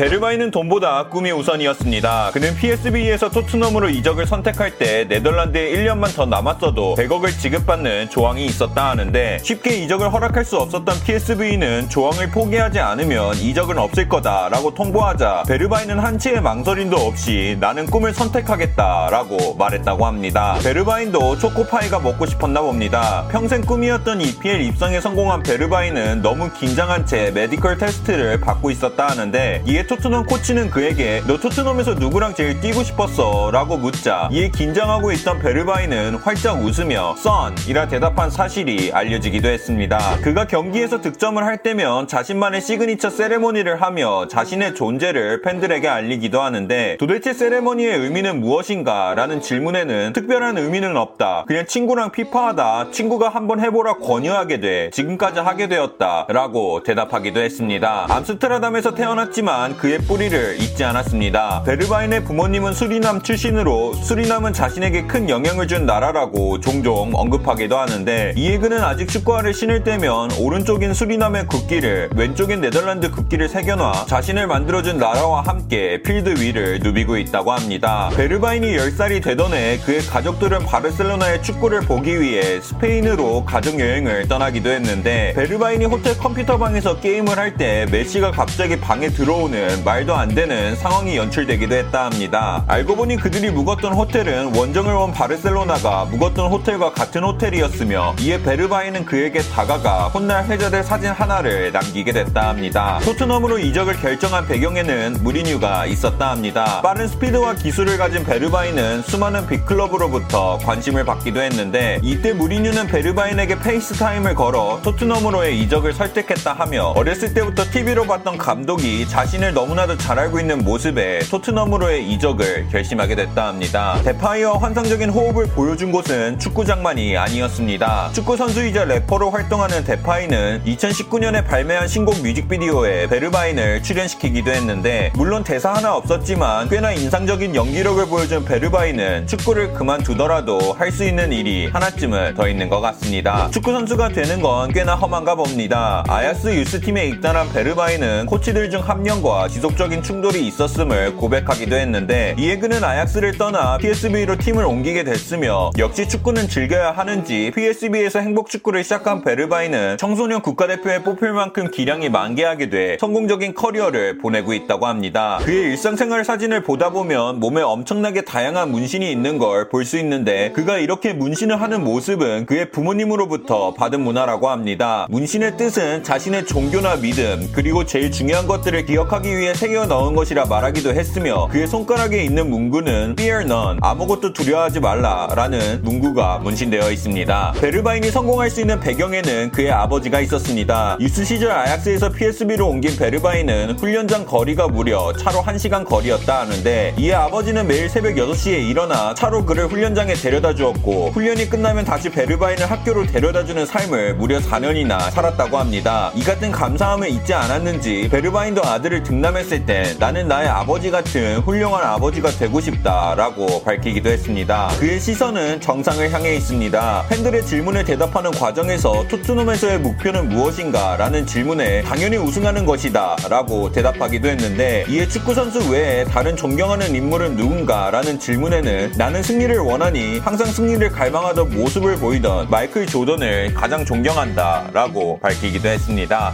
베르바인은 0.00 0.50
돈보다 0.50 1.08
꿈이 1.08 1.30
우선이었습니다. 1.30 2.30
그는 2.32 2.56
PSV에서 2.56 3.28
토트넘으로 3.28 3.90
이적을 3.90 4.26
선택할 4.26 4.78
때 4.78 5.04
네덜란드에 5.04 5.72
1년만 5.72 6.16
더 6.16 6.24
남았어도 6.24 6.94
100억을 6.94 7.38
지급받는 7.38 8.08
조항이 8.08 8.46
있었다 8.46 8.88
하는데 8.88 9.38
쉽게 9.42 9.76
이적을 9.84 10.10
허락할 10.10 10.46
수 10.46 10.56
없었던 10.56 11.02
PSV는 11.04 11.90
조항을 11.90 12.30
포기하지 12.30 12.80
않으면 12.80 13.34
이적은 13.34 13.76
없을 13.76 14.08
거다라고 14.08 14.72
통보하자 14.72 15.42
베르바인은 15.46 15.98
한치의 15.98 16.40
망설임도 16.40 16.96
없이 16.96 17.58
나는 17.60 17.84
꿈을 17.84 18.14
선택하겠다라고 18.14 19.56
말했다고 19.56 20.06
합니다. 20.06 20.56
베르바인도 20.62 21.36
초코파이가 21.36 21.98
먹고 21.98 22.24
싶었나 22.24 22.62
봅니다. 22.62 23.28
평생 23.30 23.60
꿈이었던 23.60 24.22
EPL 24.22 24.62
입성에 24.62 25.02
성공한 25.02 25.42
베르바인은 25.42 26.22
너무 26.22 26.50
긴장한 26.54 27.04
채 27.04 27.32
medical 27.32 27.76
test를 27.76 28.40
받고 28.40 28.70
있었다 28.70 29.06
하는데 29.06 29.62
이에 29.66 29.89
토트넘 29.90 30.26
코치는 30.26 30.70
그에게 30.70 31.20
너 31.26 31.36
토트넘에서 31.36 31.94
누구랑 31.94 32.36
제일 32.36 32.60
뛰고 32.60 32.84
싶었어? 32.84 33.50
라고 33.50 33.76
묻자 33.76 34.28
이에 34.30 34.48
긴장하고 34.48 35.10
있던 35.10 35.40
베르바인은 35.40 36.14
활짝 36.14 36.62
웃으며 36.62 37.16
썬이라 37.16 37.88
대답한 37.88 38.30
사실이 38.30 38.92
알려지기도 38.92 39.48
했습니다. 39.48 39.98
그가 40.22 40.46
경기에서 40.46 41.00
득점을 41.00 41.44
할 41.44 41.64
때면 41.64 42.06
자신만의 42.06 42.60
시그니처 42.60 43.10
세레모니를 43.10 43.82
하며 43.82 44.28
자신의 44.28 44.76
존재를 44.76 45.42
팬들에게 45.42 45.88
알리기도 45.88 46.40
하는데 46.40 46.96
도대체 47.00 47.32
세레모니의 47.32 47.98
의미는 47.98 48.38
무엇인가? 48.38 49.14
라는 49.16 49.40
질문에는 49.40 50.12
특별한 50.12 50.56
의미는 50.56 50.96
없다. 50.96 51.46
그냥 51.48 51.66
친구랑 51.66 52.12
피파하다 52.12 52.92
친구가 52.92 53.28
한번 53.28 53.58
해보라 53.58 53.94
권유하게 53.94 54.60
돼 54.60 54.90
지금까지 54.92 55.40
하게 55.40 55.66
되었다. 55.66 56.26
라고 56.28 56.84
대답하기도 56.84 57.40
했습니다. 57.40 58.06
암스테르담에서 58.08 58.94
태어났지만 58.94 59.79
그의 59.80 59.98
뿌리를 59.98 60.60
잊지 60.60 60.84
않았습니다. 60.84 61.62
베르바인의 61.64 62.24
부모님은 62.24 62.74
수리남 62.74 63.22
출신으로 63.22 63.94
수리남은 63.94 64.52
자신에게 64.52 65.06
큰 65.06 65.30
영향을 65.30 65.68
준 65.68 65.86
나라라고 65.86 66.60
종종 66.60 67.12
언급하기도 67.14 67.78
하는데 67.78 68.34
이에 68.36 68.58
그는 68.58 68.82
아직 68.84 69.08
축구화를 69.08 69.54
신을 69.54 69.82
때면 69.82 70.32
오른쪽인 70.38 70.92
수리남의 70.92 71.46
국기를 71.46 72.10
왼쪽인 72.14 72.60
네덜란드 72.60 73.10
국기를 73.10 73.48
새겨놔 73.48 74.04
자신을 74.06 74.46
만들어준 74.48 74.98
나라와 74.98 75.40
함께 75.40 76.02
필드 76.02 76.42
위를 76.42 76.80
누비고 76.80 77.16
있다고 77.16 77.50
합니다. 77.52 78.10
베르바인이 78.16 78.76
10살이 78.76 79.22
되던 79.24 79.54
해 79.54 79.78
그의 79.78 80.02
가족들은 80.02 80.66
바르셀로나의 80.66 81.42
축구를 81.42 81.80
보기 81.80 82.20
위해 82.20 82.60
스페인으로 82.60 83.46
가족여행을 83.46 84.28
떠나기도 84.28 84.68
했는데 84.68 85.32
베르바인이 85.34 85.86
호텔 85.86 86.18
컴퓨터방에서 86.18 87.00
게임을 87.00 87.38
할 87.38 87.50
때 87.50 87.84
메시가 87.90 88.30
갑자기 88.30 88.78
방에 88.78 89.08
들어오는 89.08 89.59
말도 89.84 90.14
안 90.14 90.28
되는 90.28 90.76
상황이 90.76 91.16
연출되기도 91.16 91.74
했다 91.74 92.06
합니다. 92.06 92.64
알고 92.66 92.96
보니 92.96 93.16
그들이 93.16 93.50
묵었던 93.50 93.92
호텔은 93.92 94.54
원정을 94.54 94.92
온 94.94 95.12
바르셀로나가 95.12 96.06
묵었던 96.06 96.50
호텔과 96.50 96.92
같은 96.92 97.22
호텔이었으며 97.22 98.14
이에 98.20 98.42
베르바인은 98.42 99.04
그에게 99.04 99.40
다가가 99.42 100.08
훗날 100.08 100.44
회자될 100.46 100.82
사진 100.82 101.10
하나를 101.10 101.72
남기게 101.72 102.12
됐다 102.12 102.48
합니다. 102.48 103.00
토트넘으로 103.04 103.58
이적을 103.58 103.96
결정한 104.00 104.46
배경에는 104.46 105.18
무리뉴가 105.22 105.86
있었다 105.86 106.30
합니다. 106.30 106.80
빠른 106.82 107.08
스피드와 107.08 107.54
기술을 107.54 107.98
가진 107.98 108.24
베르바인은 108.24 109.02
수많은 109.02 109.46
빅클럽으로부터 109.46 110.58
관심을 110.58 111.04
받기도 111.04 111.40
했는데 111.40 112.00
이때 112.02 112.32
무리뉴는 112.32 112.86
베르바인에게 112.86 113.58
FaceTime을 113.60 114.34
걸어 114.34 114.80
토트넘으로의 114.82 115.60
이적을 115.60 115.92
설득했다 115.92 116.52
하며 116.52 116.92
어렸을 116.96 117.34
때부터 117.34 117.64
TV로 117.70 118.04
봤던 118.06 118.38
감독이 118.38 119.08
자신을 119.08 119.49
너무나도 119.52 119.96
잘 119.98 120.18
알고 120.18 120.38
있는 120.40 120.64
모습에 120.64 121.20
토트넘으로의 121.30 122.08
이적을 122.12 122.68
결심하게 122.70 123.14
됐다 123.16 123.48
합니다. 123.48 124.00
데파이와 124.04 124.52
환상적인 124.52 125.10
호흡을 125.10 125.46
보여준 125.48 125.90
곳은 125.92 126.38
축구장만이 126.38 127.16
아니었습니다. 127.16 128.10
축구 128.12 128.36
선수이자 128.36 128.84
래퍼로 128.84 129.30
활동하는 129.30 129.84
데파이는 129.84 130.62
2019년에 130.64 131.46
발매한 131.46 131.88
신곡 131.88 132.20
뮤직비디오에 132.22 133.08
베르바인을 133.08 133.82
출연시키기도 133.82 134.50
했는데 134.52 135.10
물론 135.14 135.42
대사 135.44 135.72
하나 135.72 135.96
없었지만 135.96 136.68
꽤나 136.68 136.92
인상적인 136.92 137.54
연기력을 137.54 138.06
보여준 138.06 138.44
베르바인은 138.44 139.26
축구를 139.26 139.72
그만두더라도 139.74 140.74
할 140.74 140.90
수 140.90 141.04
있는 141.04 141.32
일이 141.32 141.68
하나쯤은 141.72 142.34
더 142.34 142.48
있는 142.48 142.68
것 142.68 142.80
같습니다. 142.80 143.48
축구 143.52 143.70
선수가 143.70 144.08
되는 144.08 144.42
건 144.42 144.72
꽤나 144.72 144.96
험한가 144.96 145.36
봅니다. 145.36 146.02
아약스 146.08 146.48
유스팀에 146.48 147.06
입단한 147.06 147.52
베르바인은 147.52 148.26
코치들 148.26 148.68
중 148.70 148.80
한 148.80 149.02
명과 149.02 149.39
지속적인 149.48 150.02
충돌이 150.02 150.46
있었음을 150.46 151.16
고백하기도 151.16 151.76
했는데 151.76 152.34
이에 152.38 152.58
그는 152.58 152.82
아약스를 152.84 153.38
떠나 153.38 153.78
PSV로 153.78 154.36
팀을 154.38 154.64
옮기게 154.64 155.04
됐으며 155.04 155.70
역시 155.78 156.08
축구는 156.08 156.48
즐겨야 156.48 156.92
하는지 156.92 157.52
PSV에서 157.54 158.20
행복 158.20 158.50
축구를 158.50 158.82
시작한 158.84 159.22
베르바인은 159.22 159.96
청소년 159.98 160.42
국가대표에 160.42 161.02
뽑힐 161.02 161.32
만큼 161.32 161.70
기량이 161.70 162.08
만개하게 162.08 162.70
돼 162.70 162.96
성공적인 163.00 163.54
커리어를 163.54 164.18
보내고 164.18 164.52
있다고 164.52 164.86
합니다. 164.86 165.38
그의 165.42 165.70
일상생활 165.70 166.24
사진을 166.24 166.62
보다 166.62 166.90
보면 166.90 167.40
몸에 167.40 167.62
엄청나게 167.62 168.22
다양한 168.22 168.70
문신이 168.70 169.10
있는 169.10 169.38
걸 169.38 169.68
볼 169.70 169.84
수 169.84 169.98
있는데 169.98 170.52
그가 170.52 170.78
이렇게 170.78 171.12
문신을 171.12 171.60
하는 171.60 171.82
모습은 171.84 172.46
그의 172.46 172.70
부모님으로부터 172.70 173.74
받은 173.74 174.00
문화라고 174.00 174.48
합니다. 174.50 175.06
문신의 175.10 175.56
뜻은 175.56 176.02
자신의 176.04 176.46
종교나 176.46 176.96
믿음 176.96 177.48
그리고 177.52 177.84
제일 177.84 178.10
중요한 178.10 178.46
것들을 178.46 178.84
기억하기 178.86 179.29
위해 179.36 179.54
새겨 179.54 179.86
넣은 179.86 180.14
것이라 180.14 180.46
말하기도 180.46 180.94
했으며 180.94 181.48
그의 181.48 181.66
손가락에 181.66 182.22
있는 182.22 182.50
문구는 182.50 183.16
Fear 183.18 183.42
none 183.42 183.78
아무것도 183.80 184.32
두려워하지 184.32 184.80
말라라는 184.80 185.82
문구가 185.82 186.38
문신되어 186.38 186.90
있습니다. 186.90 187.54
베르바인이 187.60 188.10
성공할 188.10 188.50
수 188.50 188.60
있는 188.60 188.80
배경에는 188.80 189.52
그의 189.52 189.70
아버지가 189.70 190.20
있었습니다. 190.20 190.96
유스 191.00 191.24
시절 191.24 191.52
아약스에서 191.52 192.10
PSV로 192.10 192.68
옮긴 192.68 192.96
베르바인은 192.96 193.78
훈련장 193.78 194.26
거리가 194.26 194.68
무려 194.68 195.12
차로 195.12 195.42
1시간 195.42 195.84
거리였다 195.84 196.40
하는데 196.40 196.94
이에 196.98 197.14
아버지는 197.14 197.66
매일 197.66 197.88
새벽 197.88 198.14
6시에 198.14 198.68
일어나 198.68 199.14
차로 199.14 199.44
그를 199.44 199.66
훈련장에 199.66 200.14
데려다 200.14 200.54
주었고 200.54 201.10
훈련이 201.10 201.48
끝나면 201.48 201.84
다시 201.84 202.10
베르바인을 202.10 202.70
학교로 202.70 203.06
데려다 203.06 203.44
주는 203.44 203.64
삶을 203.64 204.16
무려 204.16 204.38
4년이나 204.40 205.10
살았다고 205.10 205.56
합니다. 205.56 206.10
이 206.14 206.22
같은 206.22 206.50
감사함을 206.50 207.10
잊지 207.10 207.32
않았는지 207.32 208.08
베르바인도 208.10 208.64
아들을 208.64 209.02
등 209.04 209.19
남했을 209.20 209.66
때 209.66 209.94
나는 209.98 210.28
나의 210.28 210.48
아버지 210.48 210.90
같은 210.90 211.38
훌륭한 211.40 211.84
아버지가 211.84 212.30
되고 212.30 212.60
싶다라고 212.60 213.62
밝히기도 213.62 214.08
했습니다. 214.08 214.68
그의 214.78 214.98
시선은 214.98 215.60
정상을 215.60 216.10
향해 216.10 216.36
있습니다. 216.36 217.06
팬들의 217.08 217.44
질문에 217.44 217.84
대답하는 217.84 218.30
과정에서 218.30 219.06
토트넘에서의 219.08 219.80
목표는 219.80 220.28
무엇인가 220.28 220.96
라는 220.96 221.26
질문에 221.26 221.82
당연히 221.82 222.16
우승하는 222.16 222.64
것이다 222.64 223.16
라고 223.28 223.70
대답하기도 223.70 224.28
했는데 224.28 224.84
이에 224.88 225.06
축구선수 225.06 225.70
외에 225.70 226.04
다른 226.04 226.36
존경하는 226.36 226.94
인물은 226.94 227.36
누군가 227.36 227.90
라는 227.90 228.18
질문에는 228.18 228.92
나는 228.96 229.22
승리를 229.22 229.56
원하니 229.58 230.18
항상 230.20 230.46
승리를 230.46 230.88
갈망하던 230.90 231.50
모습을 231.54 231.96
보이던 231.96 232.48
마이클 232.50 232.86
조던을 232.86 233.54
가장 233.54 233.84
존경한다 233.84 234.70
라고 234.72 235.18
밝히기도 235.20 235.68
했습니다. 235.68 236.32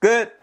끝! 0.00 0.39